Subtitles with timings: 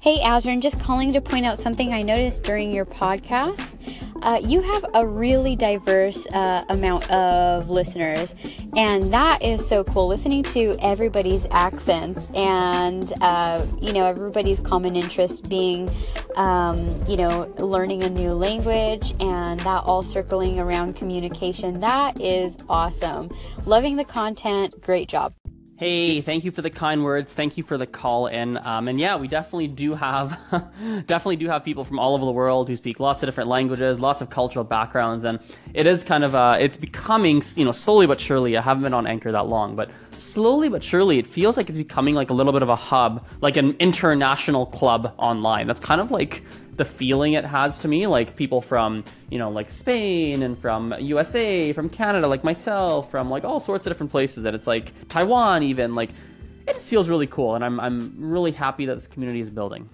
[0.00, 3.76] Hey, Azrin, just calling to point out something I noticed during your podcast.
[4.22, 8.32] Uh, you have a really diverse uh, amount of listeners,
[8.76, 10.06] and that is so cool.
[10.06, 15.90] Listening to everybody's accents and, uh, you know, everybody's common interest being,
[16.36, 21.80] um, you know, learning a new language and that all circling around communication.
[21.80, 23.30] That is awesome.
[23.66, 24.80] Loving the content.
[24.80, 25.34] Great job.
[25.78, 27.32] Hey, thank you for the kind words.
[27.32, 28.56] Thank you for the call in.
[28.66, 30.36] Um, and yeah, we definitely do have,
[31.06, 34.00] definitely do have people from all over the world who speak lots of different languages,
[34.00, 35.38] lots of cultural backgrounds, and
[35.74, 38.56] it is kind of, uh, it's becoming, you know, slowly but surely.
[38.56, 41.78] I haven't been on Anchor that long, but slowly but surely, it feels like it's
[41.78, 45.68] becoming like a little bit of a hub, like an international club online.
[45.68, 46.42] That's kind of like
[46.78, 50.94] the feeling it has to me like people from you know like spain and from
[51.00, 54.92] usa from canada like myself from like all sorts of different places and it's like
[55.08, 56.10] taiwan even like
[56.68, 59.90] it just feels really cool and i'm, I'm really happy that this community is building.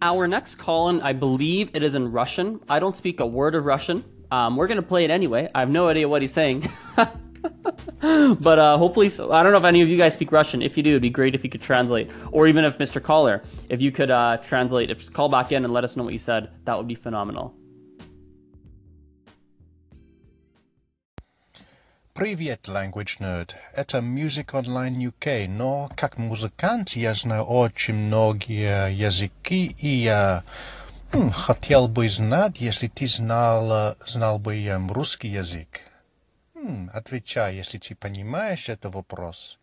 [0.00, 2.60] Our next call in i believe it is in russian.
[2.68, 4.04] I don't speak a word of russian.
[4.30, 5.48] Um, we're gonna play it anyway.
[5.54, 6.70] I have no idea what he's saying
[8.39, 10.61] but uh, hopefully, so, I don't know if any of you guys speak Russian.
[10.61, 13.01] If you do, it'd be great if you could translate, or even if Mr.
[13.01, 16.13] Caller, if you could uh, translate, if call back in and let us know what
[16.13, 17.53] you said, that would be phenomenal.
[22.13, 23.55] Привет, Language Nerd.
[23.75, 30.43] Это Music Online UK, но как музыкант я знаю очень многие языки, и я
[31.11, 35.81] м, хотел бы знать, если ты знал, знал бы эм, русский язык.
[36.57, 39.57] Hmm, отвечай, если ты понимаешь этот вопрос.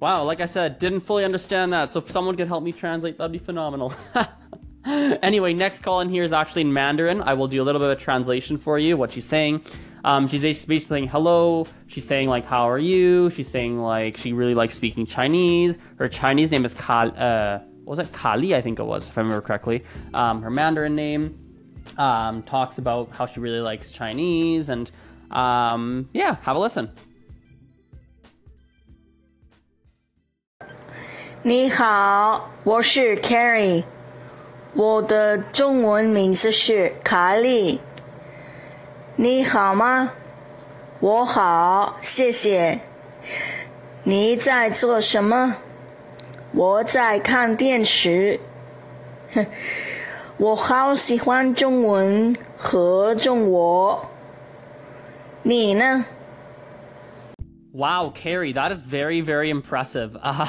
[0.00, 3.18] Wow, like I said, didn't fully understand that, so if someone could help me translate,
[3.18, 3.94] that'd be phenomenal.
[4.84, 7.22] anyway, next call in here is actually in Mandarin.
[7.22, 9.62] I will do a little bit of a translation for you, what she's saying.
[10.04, 11.68] Um, she's basically saying hello.
[11.86, 13.30] She's saying like, how are you?
[13.30, 15.78] She's saying like, she really likes speaking Chinese.
[15.98, 18.12] Her Chinese name is Kal, uh, what was it?
[18.12, 19.84] Kali, I think it was, if I remember correctly.
[20.12, 21.38] Um, her Mandarin name
[21.96, 24.90] um, talks about how she really likes Chinese and
[25.30, 26.88] um, yeah, have a listen.
[31.42, 33.84] 你好，我是 Carrie，
[34.74, 37.80] 我的中文名字是卡莉。
[39.16, 40.12] 你好吗？
[41.00, 42.80] 我好，谢谢。
[44.04, 45.56] 你在做什么？
[46.52, 48.38] 我在看电视。
[50.36, 54.08] 我好喜欢中文和中国。
[55.47, 56.05] 你呢?
[57.71, 60.17] Wow, Carrie, that is very, very impressive.
[60.21, 60.45] Uh,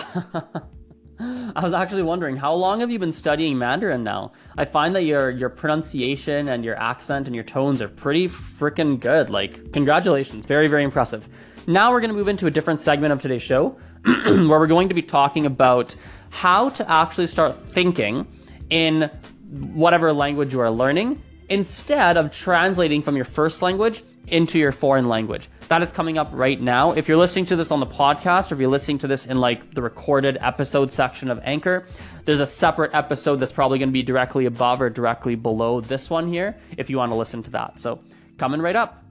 [1.20, 4.32] I was actually wondering, how long have you been studying Mandarin now?
[4.56, 8.98] I find that your your pronunciation and your accent and your tones are pretty freaking
[8.98, 9.31] good.
[9.31, 11.28] Like, congratulations, very, very impressive.
[11.69, 14.88] Now we're going to move into a different segment of today's show, where we're going
[14.88, 15.94] to be talking about
[16.31, 18.26] how to actually start thinking
[18.69, 19.10] in
[19.48, 25.09] whatever language you are learning instead of translating from your first language into your foreign
[25.09, 25.48] language.
[25.69, 26.92] That is coming up right now.
[26.92, 29.38] If you're listening to this on the podcast or if you're listening to this in
[29.38, 31.87] like the recorded episode section of Anchor,
[32.25, 36.08] there's a separate episode that's probably going to be directly above or directly below this
[36.08, 37.78] one here if you want to listen to that.
[37.78, 38.00] So,
[38.38, 39.03] coming right up.